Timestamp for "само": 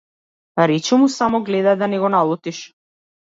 1.17-1.41